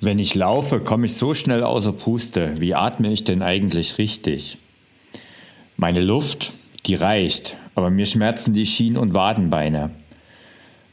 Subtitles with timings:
[0.00, 2.60] Wenn ich laufe, komme ich so schnell außer Puste.
[2.60, 4.58] Wie atme ich denn eigentlich richtig?
[5.76, 6.52] Meine Luft,
[6.86, 9.90] die reicht, aber mir schmerzen die Schien- und Wadenbeine.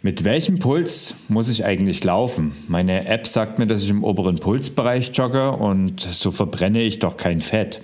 [0.02, 2.56] Mit welchem Puls muss ich eigentlich laufen?
[2.68, 7.16] Meine App sagt mir, dass ich im oberen Pulsbereich jogge und so verbrenne ich doch
[7.16, 7.82] kein Fett.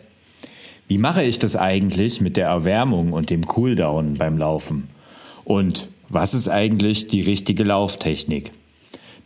[0.87, 4.87] Wie mache ich das eigentlich mit der Erwärmung und dem Cooldown beim Laufen?
[5.45, 8.51] Und was ist eigentlich die richtige Lauftechnik?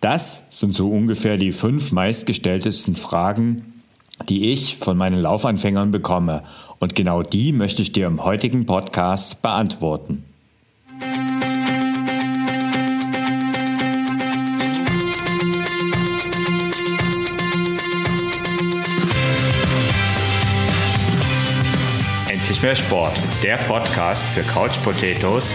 [0.06, 3.74] Das sind so ungefähr die fünf meistgestelltesten Fragen,
[4.30, 6.44] die ich von meinen Laufanfängern bekomme.
[6.78, 10.24] Und genau die möchte ich dir im heutigen Podcast beantworten.
[22.30, 25.46] Endlich mehr Sport, der Podcast für Couch Potatoes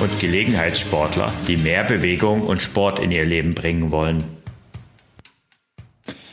[0.00, 4.24] und Gelegenheitssportler, die mehr Bewegung und Sport in ihr Leben bringen wollen.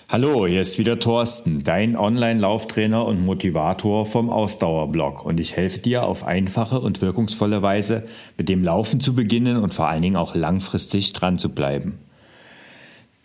[0.07, 6.03] Hallo, hier ist wieder Thorsten, dein Online-Lauftrainer und Motivator vom Ausdauerblog und ich helfe dir
[6.03, 8.05] auf einfache und wirkungsvolle Weise
[8.37, 11.97] mit dem Laufen zu beginnen und vor allen Dingen auch langfristig dran zu bleiben.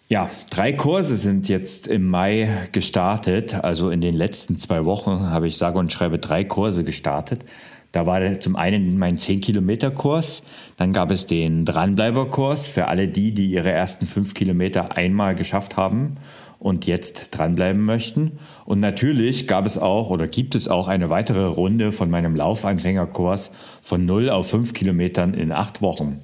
[0.09, 3.55] Ja, drei Kurse sind jetzt im Mai gestartet.
[3.55, 7.45] Also in den letzten zwei Wochen habe ich sage und schreibe drei Kurse gestartet.
[7.93, 10.43] Da war zum einen mein 10-Kilometer-Kurs,
[10.77, 15.77] dann gab es den Dranbleiber-Kurs für alle die, die ihre ersten fünf Kilometer einmal geschafft
[15.77, 16.15] haben
[16.61, 18.39] und jetzt dranbleiben möchten.
[18.65, 23.51] Und natürlich gab es auch oder gibt es auch eine weitere Runde von meinem Laufanfängerkurs
[23.83, 26.21] von 0 auf 5 Kilometern in acht Wochen.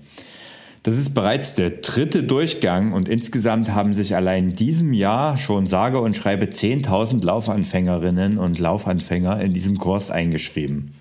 [0.84, 5.66] Das ist bereits der dritte Durchgang und insgesamt haben sich allein in diesem Jahr schon
[5.66, 10.92] sage und schreibe 10.000 Laufanfängerinnen und Laufanfänger in diesem Kurs eingeschrieben.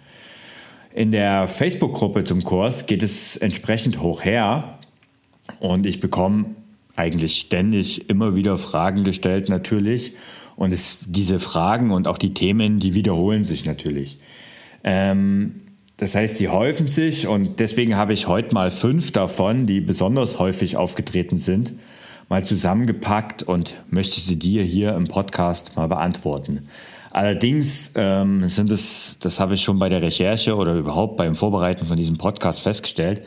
[0.96, 4.80] In der Facebook-Gruppe zum Kurs geht es entsprechend hoch her
[5.60, 6.56] und ich bekomme
[6.96, 10.14] eigentlich ständig immer wieder Fragen gestellt natürlich
[10.56, 14.20] und es, diese Fragen und auch die Themen, die wiederholen sich natürlich.
[14.86, 15.56] Ähm,
[15.98, 20.40] das heißt, sie häufen sich und deswegen habe ich heute mal fünf davon, die besonders
[20.40, 21.74] häufig aufgetreten sind,
[22.30, 26.70] mal zusammengepackt und möchte sie dir hier im Podcast mal beantworten.
[27.16, 31.86] Allerdings ähm, sind es, das habe ich schon bei der Recherche oder überhaupt beim Vorbereiten
[31.86, 33.22] von diesem Podcast festgestellt,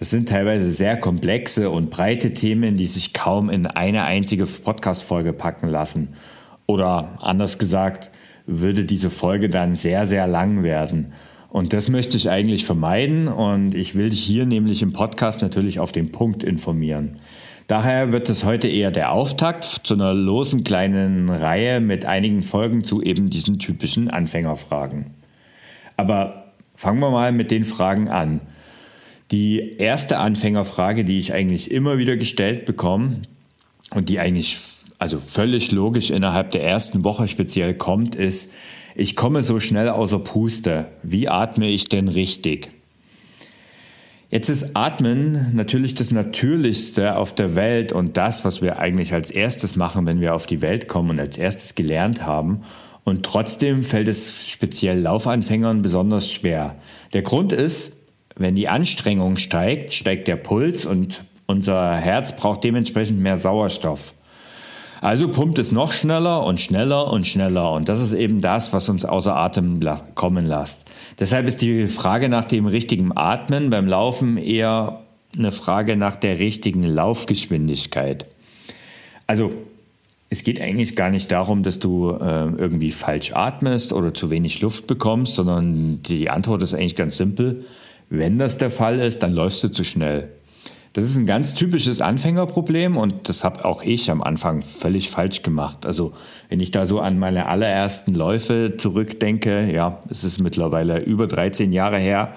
[0.00, 5.32] das sind teilweise sehr komplexe und breite Themen, die sich kaum in eine einzige Podcast-Folge
[5.32, 6.14] packen lassen.
[6.66, 8.10] Oder anders gesagt,
[8.46, 11.12] würde diese Folge dann sehr, sehr lang werden.
[11.48, 15.78] Und das möchte ich eigentlich vermeiden und ich will dich hier nämlich im Podcast natürlich
[15.78, 17.18] auf den Punkt informieren.
[17.66, 22.84] Daher wird es heute eher der Auftakt zu einer losen kleinen Reihe mit einigen Folgen
[22.84, 25.12] zu eben diesen typischen Anfängerfragen.
[25.96, 28.40] Aber fangen wir mal mit den Fragen an.
[29.30, 33.22] Die erste Anfängerfrage, die ich eigentlich immer wieder gestellt bekomme
[33.94, 34.58] und die eigentlich
[34.98, 38.52] also völlig logisch innerhalb der ersten Woche speziell kommt, ist,
[38.94, 40.86] ich komme so schnell außer Puste.
[41.02, 42.70] Wie atme ich denn richtig?
[44.32, 49.30] Jetzt ist Atmen natürlich das Natürlichste auf der Welt und das, was wir eigentlich als
[49.30, 52.62] erstes machen, wenn wir auf die Welt kommen und als erstes gelernt haben.
[53.04, 56.76] Und trotzdem fällt es speziell Laufanfängern besonders schwer.
[57.12, 57.92] Der Grund ist,
[58.34, 64.14] wenn die Anstrengung steigt, steigt der Puls und unser Herz braucht dementsprechend mehr Sauerstoff.
[65.02, 67.72] Also pumpt es noch schneller und schneller und schneller.
[67.72, 69.80] Und das ist eben das, was uns außer Atem
[70.14, 70.84] kommen lässt.
[71.18, 75.00] Deshalb ist die Frage nach dem richtigen Atmen beim Laufen eher
[75.36, 78.26] eine Frage nach der richtigen Laufgeschwindigkeit.
[79.26, 79.50] Also
[80.30, 84.60] es geht eigentlich gar nicht darum, dass du äh, irgendwie falsch atmest oder zu wenig
[84.60, 87.64] Luft bekommst, sondern die Antwort ist eigentlich ganz simpel.
[88.08, 90.28] Wenn das der Fall ist, dann läufst du zu schnell.
[90.92, 95.42] Das ist ein ganz typisches Anfängerproblem und das habe auch ich am Anfang völlig falsch
[95.42, 95.86] gemacht.
[95.86, 96.12] Also
[96.50, 101.72] wenn ich da so an meine allerersten Läufe zurückdenke, ja, es ist mittlerweile über 13
[101.72, 102.34] Jahre her,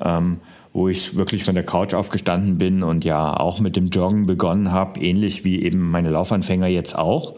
[0.00, 0.38] ähm,
[0.72, 4.70] wo ich wirklich von der Couch aufgestanden bin und ja auch mit dem Joggen begonnen
[4.70, 7.34] habe, ähnlich wie eben meine Laufanfänger jetzt auch.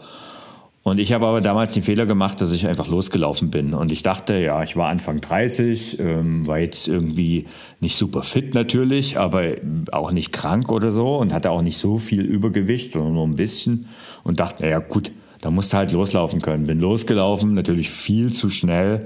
[0.83, 3.75] Und ich habe aber damals den Fehler gemacht, dass ich einfach losgelaufen bin.
[3.75, 7.45] Und ich dachte, ja, ich war Anfang 30, ähm, war jetzt irgendwie
[7.79, 9.43] nicht super fit natürlich, aber
[9.91, 13.35] auch nicht krank oder so und hatte auch nicht so viel Übergewicht, sondern nur ein
[13.35, 13.85] bisschen.
[14.23, 15.11] Und dachte, naja, gut,
[15.41, 16.65] da musst du halt loslaufen können.
[16.65, 19.05] Bin losgelaufen, natürlich viel zu schnell.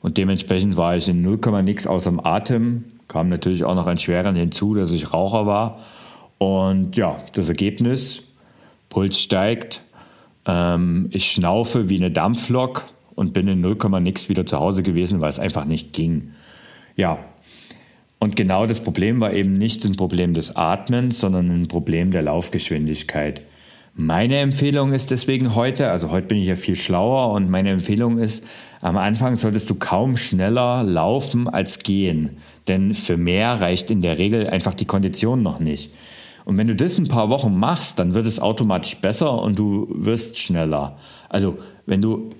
[0.00, 2.84] Und dementsprechend war ich in 0, nix außer dem Atem.
[3.06, 5.78] Kam natürlich auch noch ein Schweren hinzu, dass ich Raucher war.
[6.38, 8.24] Und ja, das Ergebnis,
[8.88, 9.82] Puls steigt,
[10.46, 12.84] ähm, ich schnaufe wie eine Dampflok
[13.14, 16.30] und bin in 0, nix wieder zu Hause gewesen, weil es einfach nicht ging.
[16.96, 17.18] Ja,
[18.18, 22.22] und genau das Problem war eben nicht ein Problem des Atmens, sondern ein Problem der
[22.22, 23.42] Laufgeschwindigkeit.
[23.94, 28.18] Meine Empfehlung ist deswegen heute, also heute bin ich ja viel schlauer und meine Empfehlung
[28.18, 28.44] ist,
[28.80, 32.38] am Anfang solltest du kaum schneller laufen als gehen,
[32.68, 35.90] denn für mehr reicht in der Regel einfach die Kondition noch nicht.
[36.44, 39.88] Und wenn du das ein paar Wochen machst, dann wird es automatisch besser und du
[39.90, 40.96] wirst schneller.
[41.28, 42.30] Also wenn du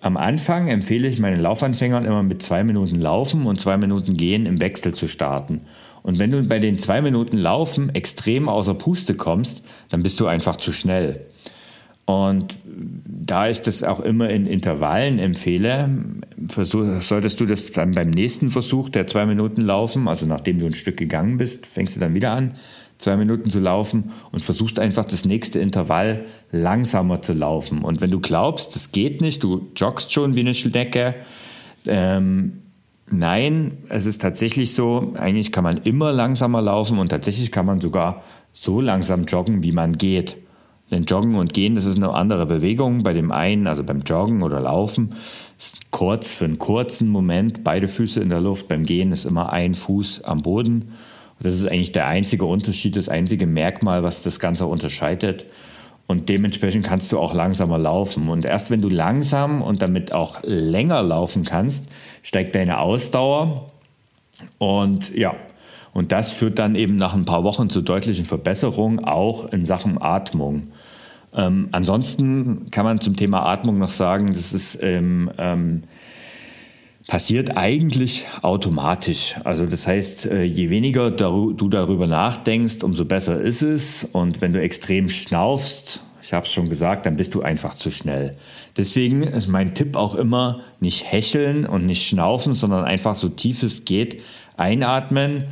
[0.00, 4.44] am Anfang empfehle ich meinen Laufanfängern immer mit zwei Minuten Laufen und zwei Minuten Gehen
[4.44, 5.62] im Wechsel zu starten.
[6.02, 10.26] Und wenn du bei den zwei Minuten Laufen extrem außer Puste kommst, dann bist du
[10.26, 11.24] einfach zu schnell.
[12.04, 15.88] Und da ich das auch immer in Intervallen empfehle,
[16.48, 20.66] versuch, solltest du das dann beim nächsten Versuch der zwei Minuten laufen, also nachdem du
[20.66, 22.54] ein Stück gegangen bist, fängst du dann wieder an,
[22.98, 27.82] zwei Minuten zu laufen und versuchst einfach das nächste Intervall langsamer zu laufen.
[27.82, 31.14] Und wenn du glaubst, das geht nicht, du joggst schon wie eine Schnecke,
[31.86, 32.62] ähm,
[33.10, 37.80] nein, es ist tatsächlich so, eigentlich kann man immer langsamer laufen und tatsächlich kann man
[37.80, 40.36] sogar so langsam joggen, wie man geht.
[40.90, 43.02] Denn Joggen und Gehen, das ist eine andere Bewegung.
[43.02, 45.10] Bei dem einen, also beim Joggen oder Laufen,
[45.90, 48.68] kurz für einen kurzen Moment, beide Füße in der Luft.
[48.68, 50.92] Beim Gehen ist immer ein Fuß am Boden.
[51.40, 55.46] Das ist eigentlich der einzige Unterschied, das einzige Merkmal, was das Ganze unterscheidet.
[56.06, 58.28] Und dementsprechend kannst du auch langsamer laufen.
[58.28, 61.88] Und erst wenn du langsam und damit auch länger laufen kannst,
[62.22, 63.70] steigt deine Ausdauer.
[64.58, 65.34] Und ja,
[65.92, 70.00] und das führt dann eben nach ein paar Wochen zu deutlichen Verbesserungen, auch in Sachen
[70.00, 70.68] Atmung.
[71.34, 75.84] Ähm, ansonsten kann man zum Thema Atmung noch sagen, das ist ähm, ähm,
[77.06, 79.36] passiert eigentlich automatisch.
[79.44, 84.04] Also das heißt, äh, je weniger du darüber nachdenkst, umso besser ist es.
[84.04, 87.90] Und wenn du extrem schnaufst, ich habe es schon gesagt, dann bist du einfach zu
[87.90, 88.36] schnell.
[88.76, 93.62] Deswegen ist mein Tipp auch immer, nicht hecheln und nicht schnaufen, sondern einfach so tief
[93.62, 94.22] es geht
[94.56, 95.44] einatmen.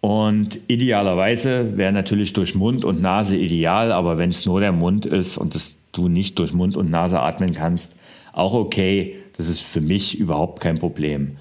[0.00, 5.06] Und idealerweise wäre natürlich durch Mund und Nase ideal, aber wenn es nur der Mund
[5.06, 7.92] ist und das du nicht durch Mund und Nase atmen kannst,
[8.34, 9.16] auch okay.
[9.36, 11.36] Das ist für mich überhaupt kein Problem.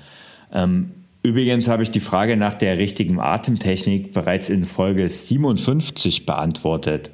[0.51, 0.91] Ähm,
[1.21, 7.11] übrigens habe ich die Frage nach der richtigen Atemtechnik bereits in Folge 57 beantwortet.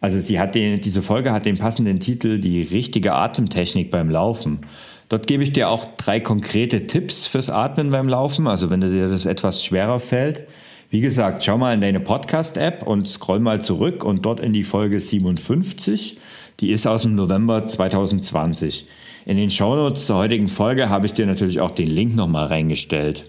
[0.00, 4.60] Also sie hat den, diese Folge hat den passenden Titel Die richtige Atemtechnik beim Laufen.
[5.08, 9.08] Dort gebe ich dir auch drei konkrete Tipps fürs Atmen beim Laufen, also wenn dir
[9.08, 10.44] das etwas schwerer fällt.
[10.90, 14.62] Wie gesagt, schau mal in deine Podcast-App und scroll mal zurück und dort in die
[14.62, 16.18] Folge 57.
[16.60, 18.86] Die ist aus dem November 2020.
[19.26, 23.24] In den Shownotes zur heutigen Folge habe ich dir natürlich auch den Link nochmal reingestellt.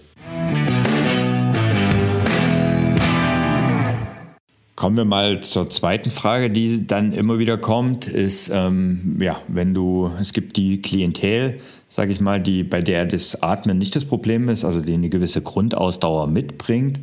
[4.74, 9.72] Kommen wir mal zur zweiten Frage, die dann immer wieder kommt, ist, ähm, ja, wenn
[9.72, 14.04] du, es gibt die Klientel, sage ich mal, die, bei der das Atmen nicht das
[14.04, 17.00] Problem ist, also die eine gewisse Grundausdauer mitbringt,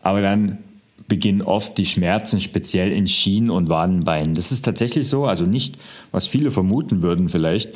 [0.00, 0.56] aber dann
[1.08, 4.34] beginnen oft die Schmerzen speziell in Schienen und Wadenbeinen.
[4.34, 5.76] Das ist tatsächlich so, also nicht,
[6.12, 7.68] was viele vermuten würden vielleicht,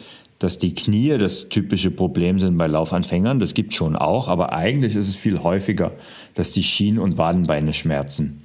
[0.44, 3.38] dass die Knie das typische Problem sind bei Laufanfängern.
[3.38, 5.92] Das gibt schon auch, aber eigentlich ist es viel häufiger,
[6.34, 8.42] dass die Schienen und Wadenbeine schmerzen.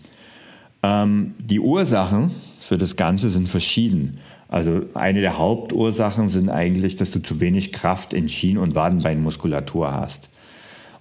[0.82, 2.32] Ähm, die Ursachen
[2.62, 4.20] für das Ganze sind verschieden.
[4.48, 9.92] Also eine der Hauptursachen sind eigentlich, dass du zu wenig Kraft in Schienen- und Wadenbeinmuskulatur
[9.92, 10.30] hast.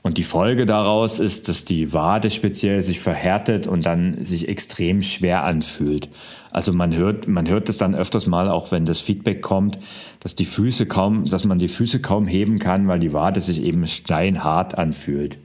[0.03, 5.03] Und die Folge daraus ist, dass die Wade speziell sich verhärtet und dann sich extrem
[5.03, 6.09] schwer anfühlt.
[6.51, 9.79] Also man hört, man hört es dann öfters mal, auch wenn das Feedback kommt,
[10.21, 13.63] dass die Füße kaum, dass man die Füße kaum heben kann, weil die Wade sich
[13.63, 15.39] eben steinhart anfühlt.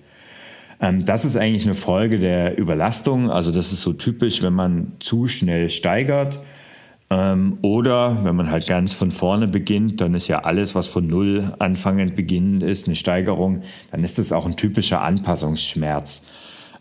[0.80, 3.32] Ähm, das ist eigentlich eine Folge der Überlastung.
[3.32, 6.40] Also das ist so typisch, wenn man zu schnell steigert
[7.10, 11.08] ähm, oder wenn man halt ganz von vorne beginnt, dann ist ja alles, was von
[11.08, 16.24] Null anfangend beginnend ist, eine Steigerung, dann ist das auch ein typischer Anpassungsschmerz.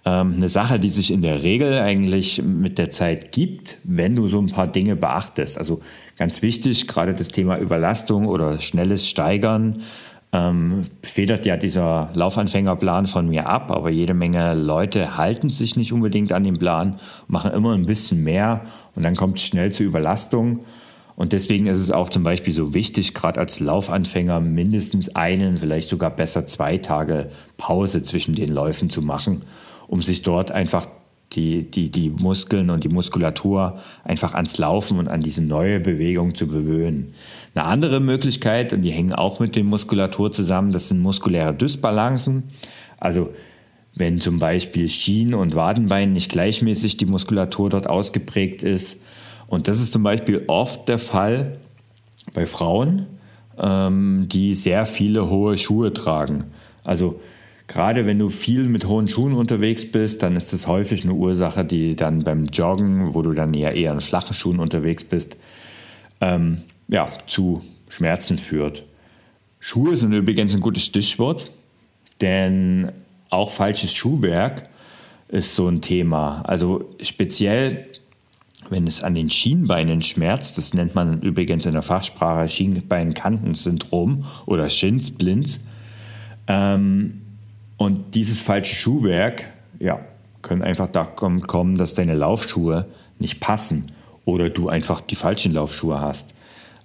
[0.05, 4.27] Ähm, eine Sache, die sich in der Regel eigentlich mit der Zeit gibt, wenn du
[4.27, 5.59] so ein paar Dinge beachtest.
[5.59, 5.81] Also
[6.19, 9.79] ganz wichtig, gerade das Thema Überlastung oder schnelles Steigern
[10.33, 15.93] ähm, federt ja dieser Laufanfängerplan von mir ab, aber jede Menge Leute halten sich nicht
[15.93, 16.97] unbedingt an den Plan,
[17.29, 18.63] machen immer ein bisschen mehr
[18.97, 20.61] und dann kommt es schnell zu Überlastung.
[21.15, 25.91] Und deswegen ist es auch zum Beispiel so wichtig, gerade als Laufanfänger mindestens einen, vielleicht
[25.91, 27.29] sogar besser zwei Tage
[27.59, 29.43] Pause zwischen den Läufen zu machen,
[29.93, 30.87] um sich dort einfach
[31.33, 36.35] die, die, die Muskeln und die Muskulatur einfach ans Laufen und an diese neue Bewegung
[36.35, 37.13] zu gewöhnen.
[37.55, 42.45] Eine andere Möglichkeit, und die hängen auch mit der Muskulatur zusammen, das sind muskuläre Dysbalancen.
[42.99, 43.35] Also
[43.95, 48.97] wenn zum Beispiel Schienen- und Wadenbein nicht gleichmäßig die Muskulatur dort ausgeprägt ist.
[49.47, 51.59] Und das ist zum Beispiel oft der Fall
[52.33, 53.09] bei Frauen,
[53.59, 56.45] ähm, die sehr viele hohe Schuhe tragen.
[56.83, 57.21] Also
[57.67, 61.65] Gerade wenn du viel mit hohen Schuhen unterwegs bist, dann ist das häufig eine Ursache,
[61.65, 65.37] die dann beim Joggen, wo du dann eher, eher in flachen Schuhen unterwegs bist,
[66.21, 68.85] ähm, ja, zu Schmerzen führt.
[69.61, 71.51] Schuhe sind übrigens ein gutes Stichwort,
[72.21, 72.91] denn
[73.31, 74.65] auch falsches Schuhwerk
[75.29, 76.43] ist so ein Thema.
[76.43, 77.87] Also speziell,
[78.69, 84.69] wenn es an den Schienbeinen schmerzt, das nennt man übrigens in der Fachsprache Schienbeinkantensyndrom oder
[84.69, 85.61] Shinsplints.
[86.49, 87.22] Ähm,
[87.83, 89.99] und dieses falsche Schuhwerk, ja,
[90.41, 92.87] können einfach da kommen, dass deine Laufschuhe
[93.19, 93.87] nicht passen
[94.25, 96.33] oder du einfach die falschen Laufschuhe hast.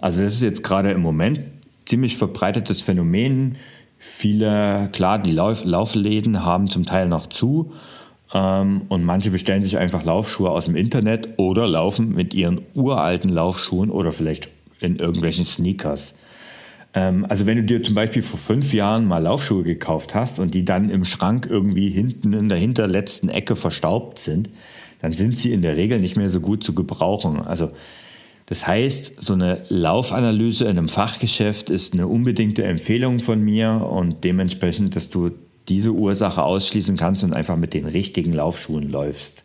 [0.01, 1.41] Also das ist jetzt gerade im Moment
[1.85, 3.59] ziemlich verbreitetes Phänomen.
[3.99, 7.73] Viele, klar, die Lauf Laufläden haben zum Teil noch zu
[8.33, 13.29] ähm, und manche bestellen sich einfach Laufschuhe aus dem Internet oder laufen mit ihren uralten
[13.29, 14.49] Laufschuhen oder vielleicht
[14.79, 16.15] in irgendwelchen Sneakers.
[16.97, 20.55] Ähm, also wenn du dir zum Beispiel vor fünf Jahren mal Laufschuhe gekauft hast und
[20.55, 24.49] die dann im Schrank irgendwie hinten in der hinterletzten Ecke verstaubt sind,
[24.99, 27.39] dann sind sie in der Regel nicht mehr so gut zu gebrauchen.
[27.39, 27.71] Also
[28.47, 34.23] das heißt, so eine Laufanalyse in einem Fachgeschäft ist eine unbedingte Empfehlung von mir und
[34.23, 35.29] dementsprechend, dass du
[35.67, 39.43] diese Ursache ausschließen kannst und einfach mit den richtigen Laufschuhen läufst.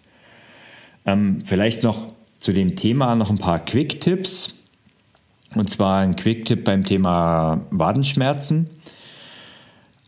[1.04, 4.54] Ähm, vielleicht noch zu dem Thema noch ein paar Quick-Tipps.
[5.54, 8.70] Und zwar ein Quick-Tipp beim Thema Wadenschmerzen.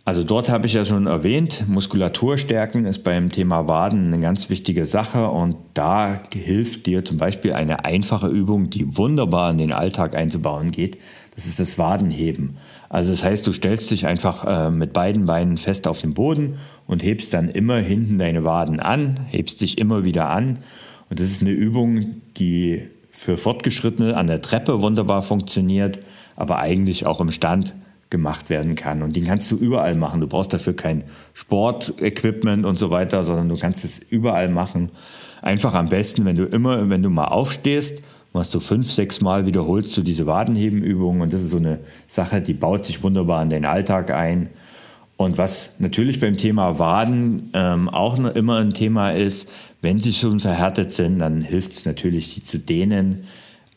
[0.07, 4.51] Also dort habe ich ja schon erwähnt, Muskulatur stärken ist beim Thema Waden eine ganz
[4.51, 9.73] wichtige Sache und da hilft dir zum Beispiel eine einfache Übung, die wunderbar in den
[9.73, 10.99] Alltag einzubauen geht.
[11.35, 12.59] Das ist das Wadenheben.
[12.91, 16.57] Also das heißt, du stellst dich einfach äh, mit beiden Beinen fest auf den Boden
[16.87, 20.59] und hebst dann immer hinten deine Waden an, hebst dich immer wieder an.
[21.09, 22.83] Und das ist eine Übung, die
[23.16, 26.00] für Fortgeschrittene an der Treppe wunderbar funktioniert,
[26.35, 27.73] aber eigentlich auch im Stand
[28.11, 29.02] gemacht werden kann.
[29.02, 30.21] Und den kannst du überall machen.
[30.21, 34.90] Du brauchst dafür kein Sportequipment und so weiter, sondern du kannst es überall machen.
[35.42, 38.02] Einfach am besten, wenn du immer, wenn du mal aufstehst,
[38.33, 41.78] machst du fünf, sechs Mal wiederholst du diese Wadenhebenübungen und das ist so eine
[42.09, 44.50] Sache, die baut sich wunderbar in den Alltag ein.
[45.16, 49.49] Und was natürlich beim Thema Waden ähm, auch immer ein Thema ist,
[49.85, 53.25] wenn sie schon verhärtet sind, dann hilft es natürlich, sie zu dehnen,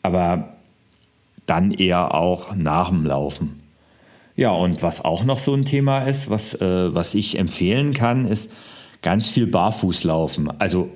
[0.02, 0.56] aber
[1.46, 3.60] dann eher auch nach dem Laufen.
[4.34, 8.24] Ja, und was auch noch so ein Thema ist, was, äh, was ich empfehlen kann,
[8.24, 8.50] ist
[9.02, 10.50] ganz viel Barfuß laufen.
[10.58, 10.90] Also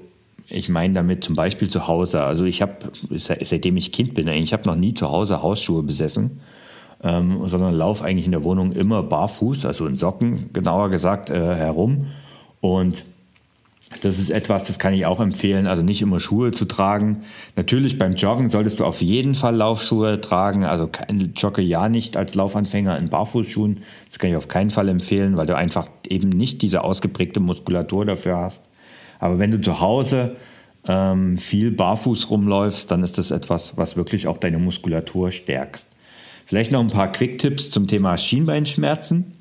[0.48, 2.24] ich meine damit zum Beispiel zu Hause.
[2.24, 2.74] Also ich habe,
[3.10, 6.40] seitdem ich Kind bin, ich habe noch nie zu Hause Hausschuhe besessen
[7.02, 11.54] ähm, sondern laufe eigentlich in der Wohnung immer barfuß, also in Socken genauer gesagt, äh,
[11.54, 12.06] herum.
[12.60, 13.04] Und
[14.00, 17.20] das ist etwas, das kann ich auch empfehlen, also nicht immer Schuhe zu tragen.
[17.56, 20.88] Natürlich beim Joggen solltest du auf jeden Fall Laufschuhe tragen, also
[21.36, 23.82] jogge ja nicht als Laufanfänger in Barfußschuhen.
[24.08, 28.04] Das kann ich auf keinen Fall empfehlen, weil du einfach eben nicht diese ausgeprägte Muskulatur
[28.04, 28.62] dafür hast.
[29.18, 30.36] Aber wenn du zu Hause
[30.88, 35.86] ähm, viel barfuß rumläufst, dann ist das etwas, was wirklich auch deine Muskulatur stärkst.
[36.46, 39.32] Vielleicht noch ein paar Quick-Tipps zum Thema Schienbeinschmerzen.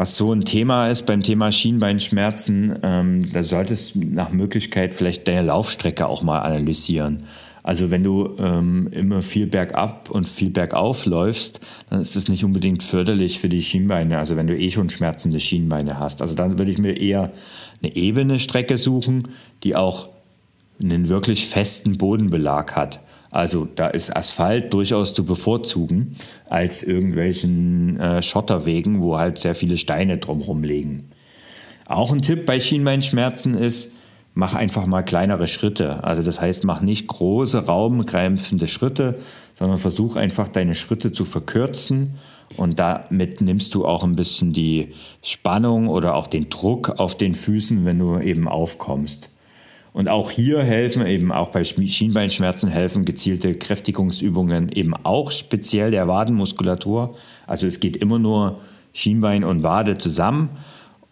[0.00, 5.28] Was so ein Thema ist beim Thema Schienbeinschmerzen, ähm, da solltest du nach Möglichkeit vielleicht
[5.28, 7.24] deine Laufstrecke auch mal analysieren.
[7.62, 12.46] Also wenn du ähm, immer viel bergab und viel bergauf läufst, dann ist das nicht
[12.46, 14.16] unbedingt förderlich für die Schienbeine.
[14.16, 16.22] Also wenn du eh schon schmerzende Schienbeine hast.
[16.22, 17.30] Also dann würde ich mir eher
[17.82, 19.28] eine ebene Strecke suchen,
[19.64, 20.08] die auch
[20.82, 23.00] einen wirklich festen Bodenbelag hat.
[23.30, 26.16] Also da ist Asphalt durchaus zu bevorzugen
[26.48, 31.10] als irgendwelchen äh, Schotterwegen, wo halt sehr viele Steine drumherum liegen.
[31.86, 33.90] Auch ein Tipp bei Schienbeinschmerzen ist,
[34.34, 36.02] mach einfach mal kleinere Schritte.
[36.04, 39.18] Also das heißt, mach nicht große, raumgreifende Schritte,
[39.54, 42.14] sondern versuch einfach deine Schritte zu verkürzen
[42.56, 47.34] und damit nimmst du auch ein bisschen die Spannung oder auch den Druck auf den
[47.34, 49.30] Füßen, wenn du eben aufkommst.
[49.92, 56.06] Und auch hier helfen eben, auch bei Schienbeinschmerzen helfen gezielte Kräftigungsübungen eben auch speziell der
[56.06, 57.16] Wadenmuskulatur.
[57.46, 58.60] Also es geht immer nur
[58.92, 60.50] Schienbein und Wade zusammen.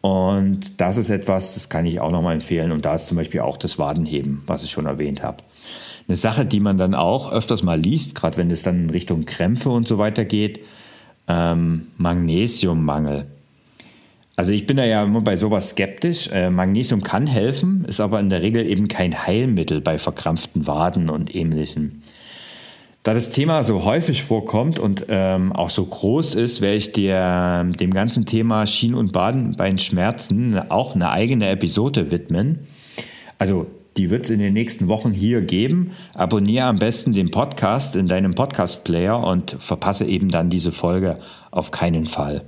[0.00, 2.70] Und das ist etwas, das kann ich auch nochmal empfehlen.
[2.70, 5.38] Und da ist zum Beispiel auch das Wadenheben, was ich schon erwähnt habe.
[6.06, 9.24] Eine Sache, die man dann auch öfters mal liest, gerade wenn es dann in Richtung
[9.24, 10.60] Krämpfe und so weiter geht,
[11.26, 13.26] ähm, Magnesiummangel.
[14.38, 16.28] Also ich bin da ja immer bei sowas skeptisch.
[16.32, 21.10] Äh, Magnesium kann helfen, ist aber in der Regel eben kein Heilmittel bei verkrampften Waden
[21.10, 22.02] und ähnlichem.
[23.02, 27.68] Da das Thema so häufig vorkommt und ähm, auch so groß ist, werde ich dir
[27.80, 32.60] dem ganzen Thema Schien- und Badenbeinschmerzen auch eine eigene Episode widmen.
[33.40, 33.66] Also
[33.96, 35.90] die wird es in den nächsten Wochen hier geben.
[36.14, 41.18] Abonniere am besten den Podcast in deinem Podcast-Player und verpasse eben dann diese Folge
[41.50, 42.44] auf keinen Fall.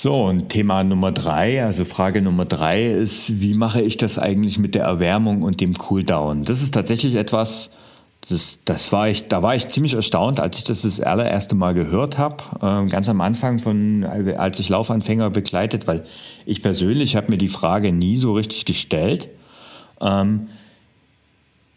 [0.00, 4.56] So, und Thema Nummer drei, also Frage Nummer drei ist, wie mache ich das eigentlich
[4.56, 6.44] mit der Erwärmung und dem Cooldown?
[6.44, 7.68] Das ist tatsächlich etwas,
[8.28, 11.74] das, das war ich, da war ich ziemlich erstaunt, als ich das das allererste Mal
[11.74, 16.04] gehört habe, äh, ganz am Anfang von, als ich Laufanfänger begleitet, weil
[16.46, 19.28] ich persönlich habe mir die Frage nie so richtig gestellt.
[20.00, 20.46] Ähm,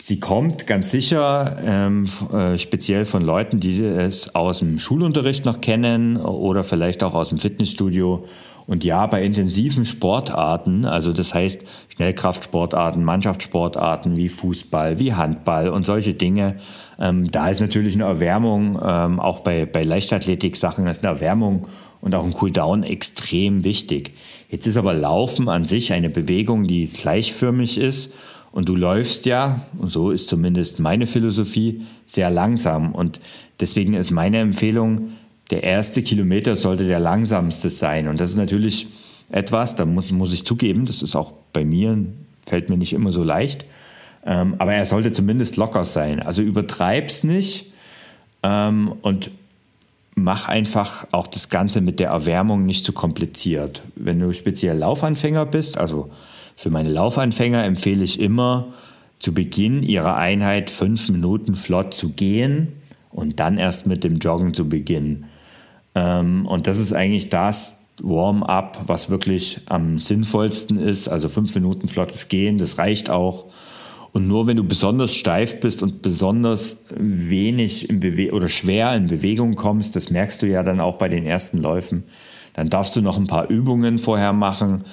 [0.02, 5.62] sie kommt ganz sicher ähm, äh, speziell von Leuten, die es aus dem Schulunterricht noch
[5.62, 8.24] kennen oder vielleicht auch aus dem Fitnessstudio
[8.68, 11.62] und ja, bei intensiven Sportarten, also das heißt
[11.96, 16.56] Schnellkraftsportarten, Mannschaftssportarten wie Fußball, wie Handball und solche Dinge,
[17.00, 21.68] ähm, da ist natürlich eine Erwärmung, ähm, auch bei, bei Leichtathletik-Sachen ist eine Erwärmung
[22.02, 24.14] und auch ein Cooldown extrem wichtig.
[24.50, 28.12] Jetzt ist aber Laufen an sich eine Bewegung, die gleichförmig ist
[28.52, 32.94] und du läufst ja, und so ist zumindest meine Philosophie, sehr langsam.
[32.94, 33.22] Und
[33.60, 35.12] deswegen ist meine Empfehlung,
[35.52, 38.08] der erste Kilometer sollte der langsamste sein.
[38.08, 38.88] Und das ist natürlich
[39.30, 41.98] etwas, da muss, muss ich zugeben, das ist auch bei mir,
[42.46, 43.66] fällt mir nicht immer so leicht.
[44.26, 46.20] Ähm, aber er sollte zumindest locker sein.
[46.22, 47.72] Also übertreib's nicht
[48.44, 49.32] ähm, und
[50.16, 53.82] mach einfach auch das Ganze mit der Erwärmung nicht zu kompliziert.
[53.96, 56.12] Wenn du speziell Laufanfänger bist, also
[56.56, 58.74] für meine Laufanfänger empfehle ich immer,
[59.20, 62.70] zu Beginn ihrer Einheit fünf Minuten flott zu gehen
[63.12, 65.26] und dann erst mit dem Joggen zu beginnen.
[65.94, 71.08] Ähm, und das ist eigentlich das Warm-up, was wirklich am sinnvollsten ist.
[71.08, 73.46] Also fünf Minuten flottes Gehen, das reicht auch.
[74.14, 79.08] Und nur wenn du besonders steif bist und besonders wenig in Bewe oder schwer in
[79.08, 82.04] Bewegung kommst, das merkst du ja dann auch bei den ersten Läufen,
[82.54, 84.84] dann darfst du noch ein paar Übungen vorher machen.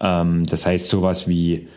[0.00, 1.68] Ähm, das heißt sowas wie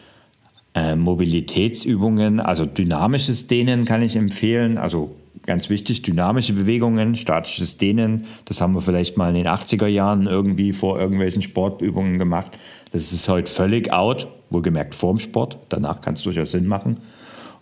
[0.73, 4.77] äh, Mobilitätsübungen, also dynamisches Dehnen kann ich empfehlen.
[4.77, 8.25] Also ganz wichtig, dynamische Bewegungen, statisches Dehnen.
[8.45, 12.57] Das haben wir vielleicht mal in den 80er Jahren irgendwie vor irgendwelchen Sportübungen gemacht.
[12.91, 15.57] Das ist heute völlig out, wohlgemerkt vorm Sport.
[15.69, 16.97] Danach kann es durchaus Sinn machen.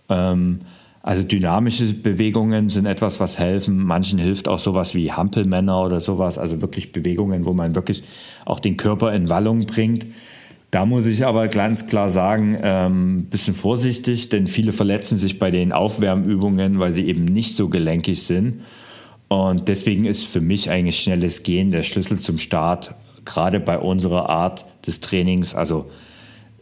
[0.09, 0.59] Ähm,
[1.01, 3.77] also dynamische Bewegungen sind etwas, was helfen.
[3.77, 6.37] Manchen hilft auch sowas wie Hampelmänner oder sowas.
[6.37, 8.03] Also wirklich Bewegungen, wo man wirklich
[8.43, 10.07] auch den Körper in Wallung bringt.
[10.69, 15.49] Da muss ich aber ganz klar sagen, ähm, bisschen vorsichtig, denn viele verletzen sich bei
[15.49, 18.61] den Aufwärmübungen, weil sie eben nicht so gelenkig sind.
[19.29, 24.29] Und deswegen ist für mich eigentlich schnelles Gehen der Schlüssel zum Start, gerade bei unserer
[24.29, 25.55] Art des Trainings.
[25.55, 25.85] Also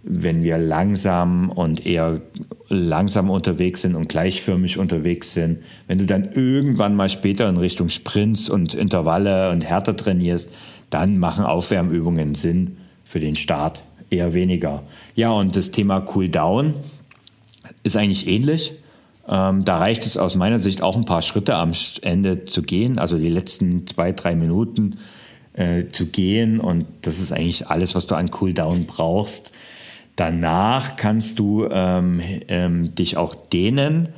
[0.03, 2.21] wenn wir langsam und eher
[2.69, 7.89] langsam unterwegs sind und gleichförmig unterwegs sind, wenn du dann irgendwann mal später in Richtung
[7.89, 10.49] Sprints und Intervalle und härter trainierst,
[10.91, 14.83] dann machen Aufwärmübungen Sinn für den Start eher weniger.
[15.15, 16.73] Ja, und das Thema Cooldown
[17.83, 18.73] ist eigentlich ähnlich.
[19.27, 22.99] Ähm, da reicht es aus meiner Sicht auch ein paar Schritte am Ende zu gehen,
[22.99, 24.97] also die letzten zwei, drei Minuten
[25.53, 26.59] äh, zu gehen.
[26.59, 29.51] Und das ist eigentlich alles, was du an Cooldown brauchst.
[30.15, 34.09] Danach kannst du ähm, ähm, dich auch dehnen.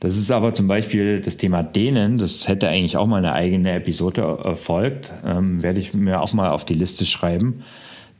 [0.00, 2.18] Das ist aber zum Beispiel das Thema Dehnen.
[2.18, 5.12] Das hätte eigentlich auch mal eine eigene Episode erfolgt.
[5.24, 7.62] Ähm, werde ich mir auch mal auf die Liste schreiben.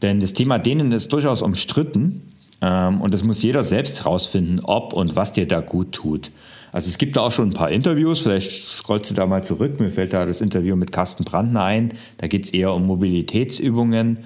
[0.03, 2.23] Denn das Thema Dehnen ist durchaus umstritten
[2.63, 6.31] ähm, und das muss jeder selbst herausfinden, ob und was dir da gut tut.
[6.73, 9.81] Also es gibt da auch schon ein paar Interviews, vielleicht scrollst du da mal zurück,
[9.81, 14.19] mir fällt da das Interview mit Carsten Brandner ein, da geht es eher um Mobilitätsübungen.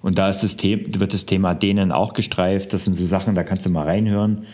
[0.00, 3.66] Und da das wird das Thema Dehnen auch gestreift, das sind so Sachen, da kannst
[3.66, 4.46] du mal reinhören.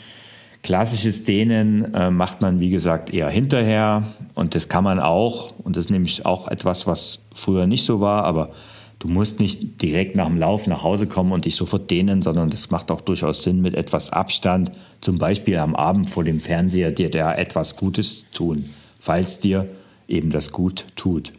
[0.62, 4.04] Klassisches Dehnen äh, macht man, wie gesagt, eher hinterher.
[4.34, 5.52] Und das kann man auch.
[5.62, 8.48] Und das ist nämlich auch etwas, was früher nicht so war, aber
[8.98, 12.50] Du musst nicht direkt nach dem Lauf nach Hause kommen und dich sofort dehnen, sondern
[12.50, 16.90] das macht auch durchaus Sinn mit etwas Abstand, zum Beispiel am Abend vor dem Fernseher,
[16.90, 18.68] dir da etwas Gutes tun,
[19.00, 19.68] falls dir
[20.08, 21.32] eben das gut tut.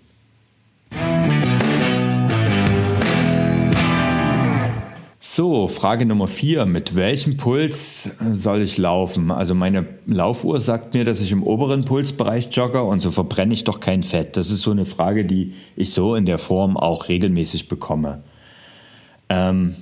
[5.38, 6.66] So, Frage Nummer vier.
[6.66, 9.32] Mit welchem Puls soll ich laufen?
[9.32, 13.66] Also meine Laufuhr sagt mir, dass ich im oberen Pulsbereich jogge und so verbrenne ich
[13.66, 14.38] doch kein Fett.
[14.38, 18.24] Das ist so eine Frage, die ich so in der Form auch regelmäßig bekomme.
[19.28, 19.76] Ähm,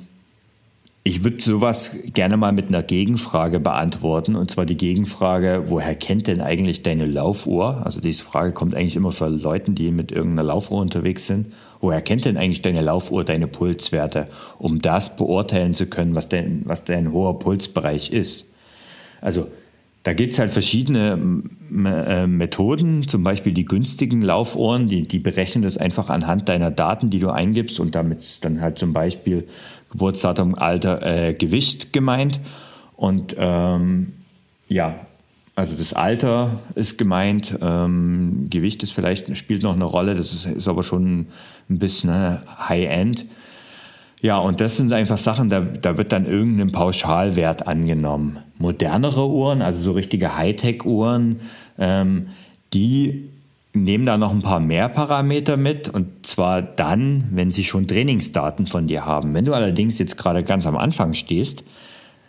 [1.05, 4.37] ich würde sowas gerne mal mit einer Gegenfrage beantworten.
[4.37, 7.85] Und zwar die Gegenfrage, woher kennt denn eigentlich deine Laufuhr?
[7.85, 11.47] Also diese Frage kommt eigentlich immer von Leuten, die mit irgendeiner Laufuhr unterwegs sind.
[11.81, 14.27] Woher kennt denn eigentlich deine Laufuhr deine Pulswerte,
[14.59, 18.47] um das beurteilen zu können, was dein, was dein hoher Pulsbereich ist?
[19.19, 19.47] Also
[20.03, 21.17] da gibt es halt verschiedene
[21.71, 27.09] äh, Methoden, zum Beispiel die günstigen Laufohren, die, die berechnen das einfach anhand deiner Daten,
[27.09, 29.47] die du eingibst und damit dann halt zum Beispiel
[29.91, 32.41] Geburtsdatum, Alter, äh, Gewicht gemeint.
[32.97, 34.13] Und ähm,
[34.67, 34.95] ja,
[35.55, 40.45] Also das Alter ist gemeint, ähm, Gewicht ist vielleicht, spielt noch eine Rolle, das ist,
[40.45, 41.27] ist aber schon
[41.69, 43.25] ein bisschen ne, High-End.
[44.23, 48.39] Ja, und das sind einfach Sachen, da, da wird dann irgendein Pauschalwert angenommen.
[48.57, 51.41] Modernere Uhren, also so richtige Hightech-Uhren,
[51.77, 52.27] ähm,
[52.73, 53.29] die
[53.73, 58.65] nehmen da noch ein paar mehr Parameter mit und zwar dann, wenn sie schon Trainingsdaten
[58.65, 59.33] von dir haben.
[59.33, 61.65] Wenn du allerdings jetzt gerade ganz am Anfang stehst,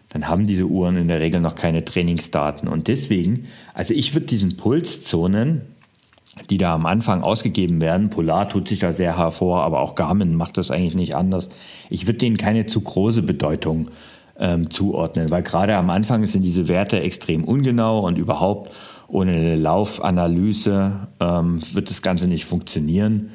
[0.08, 2.66] dann haben diese Uhren in der Regel noch keine Trainingsdaten.
[2.66, 5.60] Und deswegen, also ich würde diesen Pulszonen,
[6.50, 10.34] die da am Anfang ausgegeben werden, Polar tut sich da sehr hervor, aber auch Garmin
[10.34, 11.48] macht das eigentlich nicht anders.
[11.90, 13.88] Ich würde denen keine zu große Bedeutung
[14.38, 18.72] ähm, zuordnen, weil gerade am Anfang sind diese Werte extrem ungenau und überhaupt
[19.08, 23.30] ohne eine Laufanalyse ähm, wird das Ganze nicht funktionieren.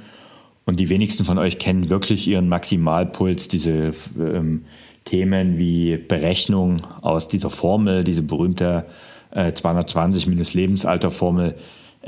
[0.66, 4.66] Und die wenigsten von euch kennen wirklich ihren Maximalpuls, diese ähm,
[5.06, 8.86] Themen wie Berechnung aus dieser Formel, diese berühmte
[9.32, 11.56] äh, 220 minus Lebensalter Formel,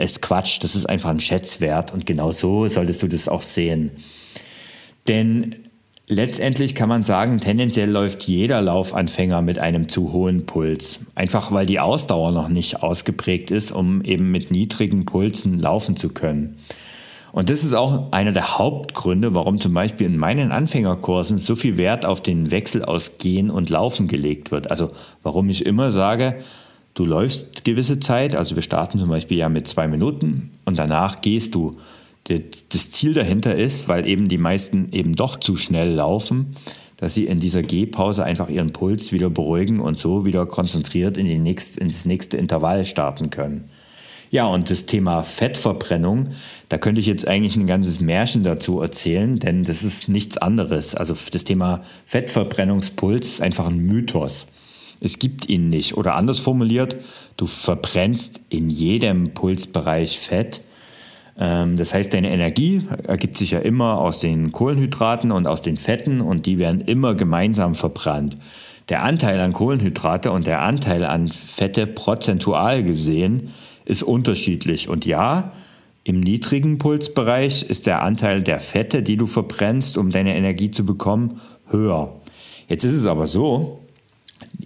[0.02, 3.92] ist Quatsch, das ist einfach ein Schätzwert und genau so solltest du das auch sehen.
[5.08, 5.56] Denn
[6.14, 11.00] Letztendlich kann man sagen, tendenziell läuft jeder Laufanfänger mit einem zu hohen Puls.
[11.16, 16.10] Einfach weil die Ausdauer noch nicht ausgeprägt ist, um eben mit niedrigen Pulsen laufen zu
[16.10, 16.58] können.
[17.32, 21.78] Und das ist auch einer der Hauptgründe, warum zum Beispiel in meinen Anfängerkursen so viel
[21.78, 24.70] Wert auf den Wechsel aus Gehen und Laufen gelegt wird.
[24.70, 24.92] Also
[25.24, 26.42] warum ich immer sage,
[26.94, 31.22] du läufst gewisse Zeit, also wir starten zum Beispiel ja mit zwei Minuten und danach
[31.22, 31.78] gehst du
[32.26, 36.56] das Ziel dahinter ist, weil eben die meisten eben doch zu schnell laufen,
[36.98, 41.26] dass sie in dieser Gehpause einfach ihren Puls wieder beruhigen und so wieder konzentriert in,
[41.26, 43.70] die nächst, in das nächste Intervall starten können.
[44.30, 46.30] Ja, und das Thema Fettverbrennung,
[46.70, 50.96] da könnte ich jetzt eigentlich ein ganzes Märchen dazu erzählen, denn das ist nichts anderes.
[50.96, 54.48] Also das Thema Fettverbrennungspuls ist einfach ein Mythos.
[55.02, 55.98] Es gibt ihn nicht.
[55.98, 56.96] Oder anders formuliert,
[57.36, 60.62] du verbrennst in jedem Pulsbereich Fett
[61.38, 65.78] ähm, das heißt, deine Energie ergibt sich ja immer aus den Kohlenhydraten und aus den
[65.78, 68.38] Fetten und die werden immer gemeinsam verbrannt.
[68.90, 73.50] Der Anteil an Kohlenhydrate und der Anteil an Fette prozentual gesehen
[73.86, 74.90] ist unterschiedlich.
[74.90, 75.54] Und ja,
[76.04, 80.86] im niedrigen Pulsbereich ist der Anteil der Fette, die du verbrennst, um deine Energie zu
[80.86, 82.22] bekommen, höher.
[82.68, 83.81] Jetzt ist es aber so,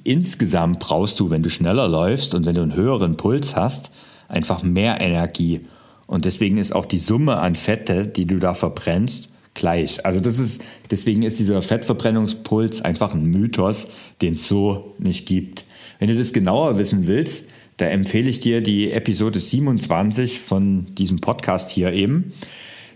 [0.05, 3.91] insgesamt brauchst du, wenn du schneller läufst und wenn du einen höheren Puls hast,
[4.29, 5.61] einfach mehr Energie.
[6.07, 10.05] Und deswegen ist auch die Summe an Fette, die du da verbrennst, gleich.
[10.05, 13.87] Also das ist, deswegen ist dieser Fettverbrennungspuls einfach ein Mythos,
[14.21, 15.65] den es so nicht gibt.
[15.99, 17.45] Wenn du das genauer wissen willst,
[17.77, 22.33] da empfehle ich dir die Episode 27 von diesem Podcast hier eben.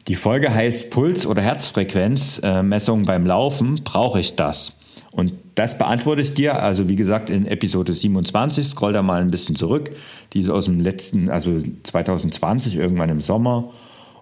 [0.08, 3.82] Die Folge heißt Puls- oder Herzfrequenzmessung beim Laufen.
[3.84, 4.74] Brauche ich das?
[5.20, 9.30] Und das beantworte ich dir, also wie gesagt, in Episode 27, scroll da mal ein
[9.30, 9.92] bisschen zurück.
[10.32, 13.70] Die ist aus dem letzten, also 2020, irgendwann im Sommer.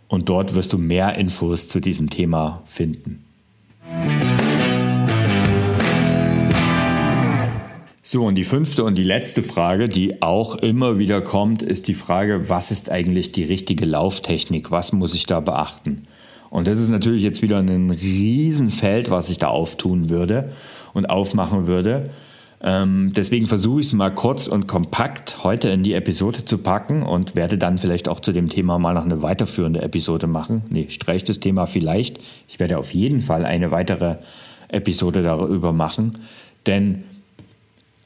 [0.08, 3.24] Und dort wirst du mehr Infos zu diesem Thema finden.
[8.02, 11.94] So, und die fünfte und die letzte Frage, die auch immer wieder kommt, ist die
[11.94, 14.72] Frage, was ist eigentlich die richtige Lauftechnik?
[14.72, 16.08] Was muss ich da beachten?
[16.50, 20.52] Und das ist natürlich jetzt wieder ein Riesenfeld, was ich da auftun würde
[20.94, 22.10] und aufmachen würde.
[22.60, 27.04] Ähm, deswegen versuche ich es mal kurz und kompakt heute in die Episode zu packen
[27.04, 30.64] und werde dann vielleicht auch zu dem Thema mal noch eine weiterführende Episode machen.
[30.70, 32.20] Nee, streich das Thema vielleicht.
[32.48, 34.16] Ich werde auf jeden Fall eine weitere
[34.70, 36.18] Episode darüber machen.
[36.66, 37.04] Denn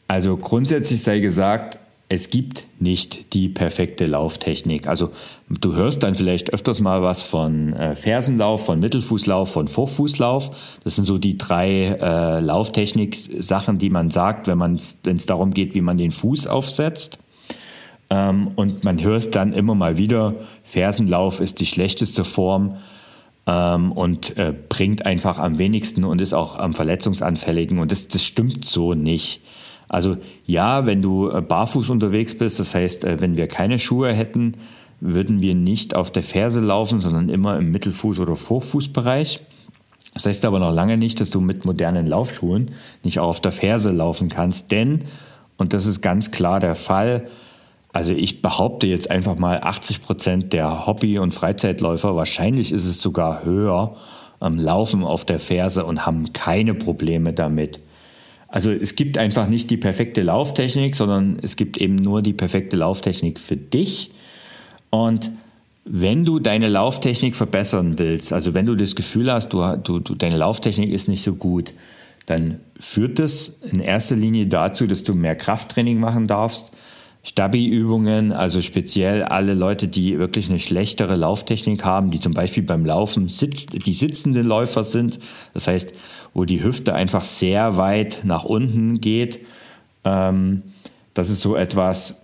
[0.08, 1.80] also grundsätzlich sei gesagt,
[2.12, 4.86] es gibt nicht die perfekte Lauftechnik.
[4.86, 5.12] Also
[5.48, 10.80] du hörst dann vielleicht öfters mal was von äh, Fersenlauf, von Mittelfußlauf, von Vorfußlauf.
[10.84, 15.80] Das sind so die drei äh, Lauftechnik-Sachen, die man sagt, wenn es darum geht, wie
[15.80, 17.18] man den Fuß aufsetzt.
[18.10, 22.76] Ähm, und man hört dann immer mal wieder, Fersenlauf ist die schlechteste Form
[23.48, 27.80] ähm, und äh, bringt einfach am wenigsten und ist auch am verletzungsanfälligen.
[27.80, 29.40] Und das, das stimmt so nicht.
[29.92, 34.14] Also ja, wenn du äh, barfuß unterwegs bist, das heißt, äh, wenn wir keine Schuhe
[34.14, 34.54] hätten,
[35.02, 39.42] würden wir nicht auf der Ferse laufen, sondern immer im Mittelfuß- oder Vorfußbereich.
[40.14, 42.72] Das heißt aber noch lange nicht, dass du mit modernen Laufschuhen
[43.04, 45.04] nicht auch auf der Ferse laufen kannst, denn,
[45.58, 47.26] und das ist ganz klar der Fall,
[47.92, 53.02] also ich behaupte jetzt einfach mal 80 Prozent der Hobby- und Freizeitläufer, wahrscheinlich ist es
[53.02, 53.98] sogar höher,
[54.42, 57.82] ähm, laufen auf der Ferse und haben keine Probleme damit.
[58.52, 62.76] Also es gibt einfach nicht die perfekte Lauftechnik, sondern es gibt eben nur die perfekte
[62.76, 64.12] Lauftechnik für dich.
[64.90, 65.32] Und
[65.86, 70.16] wenn du deine Lauftechnik verbessern willst, also wenn du das Gefühl hast, du, du, du,
[70.16, 71.74] deine Lauftechnik ist nicht so gut,
[72.26, 76.72] dann führt das in erster Linie dazu, dass du mehr Krafttraining machen darfst,
[77.24, 82.84] Stabi-Übungen, also speziell alle Leute, die wirklich eine schlechtere Lauftechnik haben, die zum Beispiel beim
[82.84, 85.20] Laufen sitz, die sitzende Läufer sind,
[85.54, 85.94] das heißt,
[86.34, 89.46] wo die Hüfte einfach sehr weit nach unten geht.
[90.04, 90.64] Ähm,
[91.14, 92.22] das ist so etwas,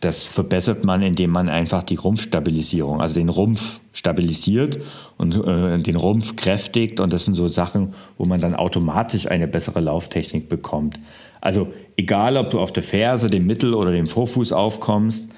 [0.00, 4.78] das verbessert man, indem man einfach die Rumpfstabilisierung, also den Rumpf stabilisiert
[5.18, 7.00] und äh, den Rumpf kräftigt.
[7.00, 10.98] Und das sind so Sachen, wo man dann automatisch eine bessere Lauftechnik bekommt.
[11.44, 15.28] Also egal, ob du auf der Ferse, dem Mittel- oder dem Vorfuß aufkommst,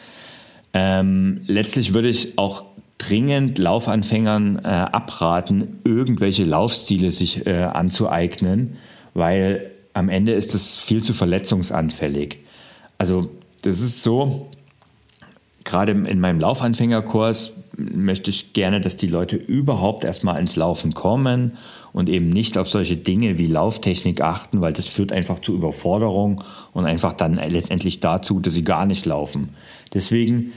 [0.72, 2.64] ähm, letztlich würde ich auch
[2.96, 8.76] dringend Laufanfängern äh, abraten, irgendwelche Laufstile sich äh, anzueignen,
[9.14, 12.38] weil am Ende ist es viel zu verletzungsanfällig.
[12.98, 13.28] Also
[13.62, 14.48] das ist so,
[15.64, 21.52] gerade in meinem Laufanfängerkurs möchte ich gerne, dass die Leute überhaupt erstmal ins Laufen kommen
[21.92, 26.42] und eben nicht auf solche Dinge wie Lauftechnik achten, weil das führt einfach zu Überforderung
[26.72, 29.50] und einfach dann letztendlich dazu, dass sie gar nicht laufen.
[29.94, 30.52] Deswegen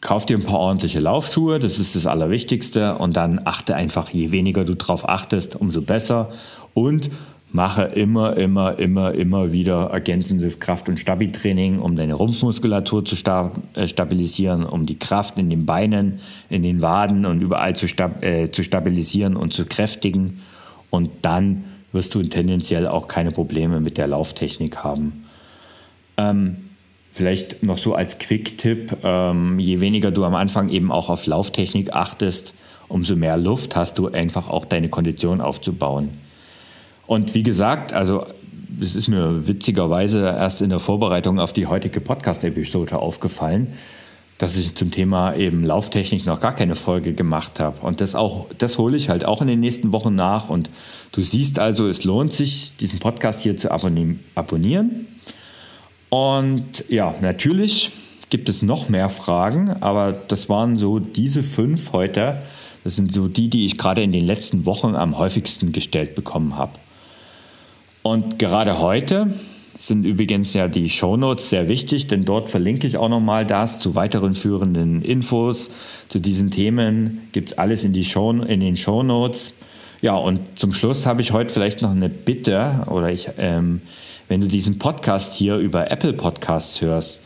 [0.00, 4.30] kauf dir ein paar ordentliche Laufschuhe, das ist das Allerwichtigste und dann achte einfach, je
[4.30, 6.30] weniger du drauf achtest, umso besser
[6.74, 7.10] und
[7.50, 13.16] mache immer, immer, immer, immer wieder ergänzendes Kraft- und Stabi-Training, um deine Rumpfmuskulatur zu
[13.74, 18.22] äh, stabilisieren, um die Kraft in den Beinen, in den Waden und überall zu, stab
[18.22, 20.40] äh, zu stabilisieren und zu kräftigen.
[20.90, 25.24] Und dann wirst du tendenziell auch keine Probleme mit der Lauftechnik haben.
[26.18, 26.56] Ähm,
[27.10, 31.94] vielleicht noch so als Quick-Tipp, ähm, je weniger du am Anfang eben auch auf Lauftechnik
[31.94, 32.54] achtest,
[32.88, 36.10] umso mehr Luft hast du einfach auch deine Kondition aufzubauen.
[37.08, 38.26] Und wie gesagt, also
[38.82, 43.72] es ist mir witzigerweise erst in der Vorbereitung auf die heutige Podcast-Episode aufgefallen,
[44.36, 47.80] dass ich zum Thema eben Lauftechnik noch gar keine Folge gemacht habe.
[47.80, 50.50] Und das auch, das hole ich halt auch in den nächsten Wochen nach.
[50.50, 50.68] Und
[51.12, 55.06] du siehst also, es lohnt sich, diesen Podcast hier zu abonnieren.
[56.10, 57.90] Und ja, natürlich
[58.28, 62.42] gibt es noch mehr Fragen, aber das waren so diese fünf heute.
[62.84, 66.54] Das sind so die, die ich gerade in den letzten Wochen am häufigsten gestellt bekommen
[66.58, 66.72] habe.
[68.08, 69.30] Und gerade heute
[69.78, 73.94] sind übrigens ja die Shownotes sehr wichtig, denn dort verlinke ich auch nochmal das zu
[73.94, 75.68] weiteren führenden Infos
[76.08, 77.28] zu diesen Themen.
[77.32, 79.52] Gibt es alles in, die Show, in den Shownotes.
[80.00, 83.82] Ja, und zum Schluss habe ich heute vielleicht noch eine Bitte oder ich, ähm,
[84.26, 87.20] wenn du diesen Podcast hier über Apple Podcasts hörst,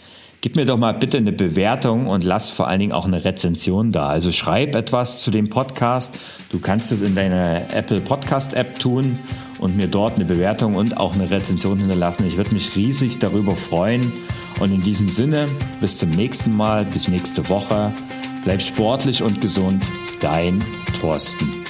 [0.45, 3.93] Gib mir doch mal bitte eine Bewertung und lass vor allen Dingen auch eine Rezension
[3.93, 4.09] da.
[4.09, 6.19] Also schreib etwas zu dem Podcast.
[6.51, 9.21] Du kannst es in deiner Apple Podcast App tun
[9.63, 12.27] und mir dort eine Bewertung und auch eine Rezension hinterlassen.
[12.27, 14.13] Ich würde mich riesig darüber freuen.
[14.61, 15.47] Und in diesem Sinne,
[15.81, 17.93] bis zum nächsten Mal, bis nächste Woche.
[18.45, 19.85] Bleib sportlich und gesund.
[20.21, 20.59] Dein
[21.01, 21.62] Thorsten.